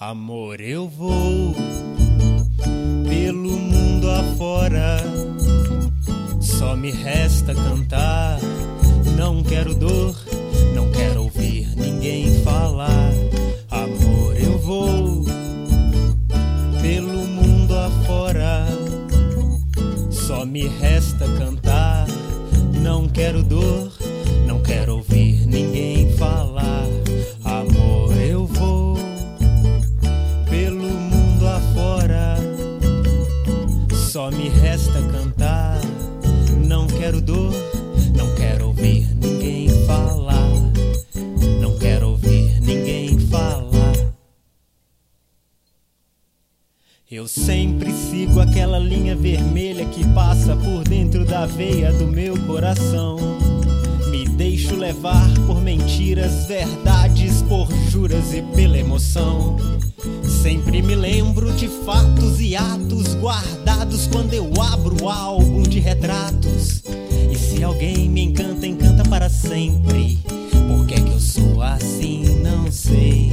Amor, 0.00 0.60
eu 0.60 0.88
vou 0.88 1.56
pelo 3.08 3.58
mundo 3.58 4.08
afora. 4.08 4.98
Só 6.40 6.76
me 6.76 6.92
resta 6.92 7.52
cantar. 7.52 8.38
Não 9.16 9.42
quero 9.42 9.74
dor, 9.74 10.14
não 10.72 10.88
quero 10.92 11.24
ouvir 11.24 11.74
ninguém 11.74 12.44
falar. 12.44 13.10
Amor, 13.68 14.40
eu 14.40 14.56
vou 14.60 15.24
pelo 16.80 17.26
mundo 17.26 17.76
afora. 17.76 18.68
Só 20.12 20.46
me 20.46 20.68
resta 20.68 21.26
cantar. 21.36 22.06
Não 22.80 23.08
quero 23.08 23.42
dor, 23.42 23.92
resta 34.98 35.02
cantar. 35.12 35.80
Não 36.66 36.86
quero 36.86 37.20
dor, 37.20 37.52
não 38.14 38.34
quero 38.34 38.68
ouvir 38.68 39.06
ninguém 39.14 39.68
falar. 39.86 40.48
Não 41.60 41.78
quero 41.78 42.10
ouvir 42.10 42.60
ninguém 42.60 43.18
falar. 43.18 43.92
Eu 47.10 47.26
sempre 47.26 47.90
sigo 47.92 48.40
aquela 48.40 48.78
linha 48.78 49.16
vermelha 49.16 49.86
que 49.86 50.06
passa 50.08 50.54
por 50.56 50.84
dentro 50.84 51.24
da 51.24 51.46
veia 51.46 51.92
do 51.92 52.06
meu 52.06 52.36
coração. 52.46 53.16
Me 54.10 54.26
deixo 54.26 54.76
levar 54.76 55.28
por 55.46 55.60
mentiras, 55.60 56.46
verdades, 56.46 57.42
por 57.42 57.66
juras 57.98 58.32
e 58.32 58.42
pela 58.54 58.78
emoção. 58.78 59.56
Sempre 60.40 60.80
me 60.80 60.94
lembro 60.94 61.52
de 61.54 61.66
fatos 61.84 62.40
e 62.40 62.54
atos 62.54 63.16
guardados 63.16 64.06
quando 64.06 64.32
eu 64.32 64.48
abro 64.62 65.02
o 65.02 65.08
álbum 65.08 65.62
de 65.62 65.80
retratos. 65.80 66.84
E 67.28 67.36
se 67.36 67.64
alguém 67.64 68.08
me 68.08 68.22
encanta, 68.22 68.64
encanta 68.68 69.02
para 69.10 69.28
sempre. 69.28 70.16
Por 70.68 70.86
que 70.86 70.94
é 70.94 71.00
que 71.00 71.10
eu 71.10 71.18
sou 71.18 71.60
assim? 71.60 72.22
Não 72.40 72.70
sei. 72.70 73.32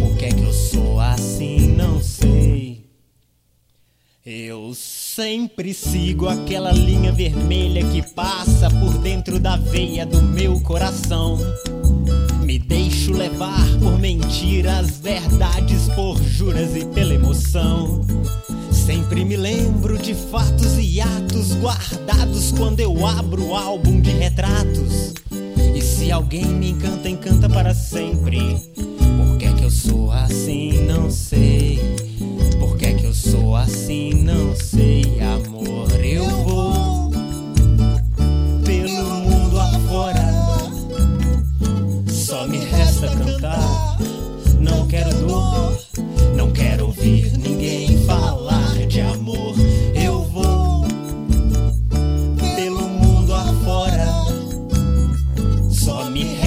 Por 0.00 0.16
que 0.16 0.24
é 0.24 0.28
que 0.30 0.42
eu 0.42 0.52
sou 0.52 0.98
assim? 0.98 1.68
Não 1.76 2.02
sei. 2.02 2.86
Eu 4.24 4.74
sempre 4.74 5.72
sigo 5.72 6.28
aquela 6.28 6.72
linha 6.72 7.12
vermelha 7.12 7.86
que 7.86 8.02
passa 8.02 8.68
por 8.68 8.98
dentro 8.98 9.38
da 9.38 9.54
veia 9.56 10.04
do 10.04 10.20
meu 10.20 10.60
coração. 10.60 11.38
Me 12.46 12.60
deixo 12.60 13.12
levar 13.12 13.66
por 13.80 13.98
mentiras, 13.98 15.00
verdades, 15.00 15.88
por 15.96 16.16
juras 16.22 16.76
e 16.76 16.84
pela 16.84 17.12
emoção. 17.12 18.06
Sempre 18.70 19.24
me 19.24 19.36
lembro 19.36 19.98
de 19.98 20.14
fatos 20.14 20.78
e 20.78 21.00
atos 21.00 21.54
guardados 21.54 22.52
quando 22.56 22.78
eu 22.78 23.04
abro 23.04 23.46
o 23.46 23.56
álbum 23.56 24.00
de 24.00 24.10
retratos. 24.12 25.12
E 25.74 25.82
se 25.82 26.12
alguém 26.12 26.46
me 26.46 26.70
encanta, 26.70 27.08
encanta 27.08 27.48
para 27.48 27.74
sempre. 27.74 28.38
Só 42.36 42.46
me 42.46 42.58
resta 42.58 43.08
cantar. 43.08 43.96
Não 44.60 44.86
quero 44.86 45.10
dor, 45.26 45.80
não 46.36 46.52
quero 46.52 46.84
ouvir 46.84 47.32
ninguém 47.38 48.04
falar 48.04 48.74
de 48.86 49.00
amor. 49.00 49.54
Eu 49.94 50.22
vou 50.24 50.84
pelo 52.54 52.88
mundo 52.90 53.34
afora. 53.34 54.06
Só 55.70 56.10
me 56.10 56.24
resta 56.24 56.45